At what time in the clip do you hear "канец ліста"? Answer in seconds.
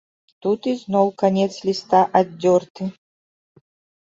1.23-1.99